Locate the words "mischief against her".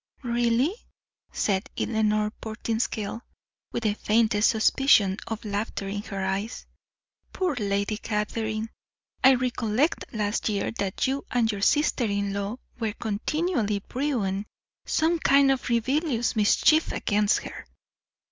16.35-17.67